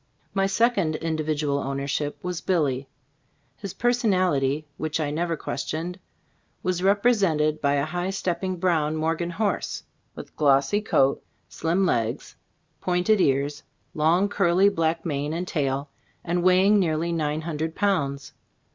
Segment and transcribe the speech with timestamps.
[0.33, 2.87] My second individual ownership was "Billy/'
[3.57, 5.99] His personality (which I never questioned),
[6.63, 9.83] was represented by a high stepping brown Morgan horse,
[10.15, 12.35] with glossy coat, slim legs,
[12.79, 13.61] pointed ears,
[13.93, 15.91] long curly black mane and tail,
[16.23, 18.33] and weighing nearly nine hundred pounds.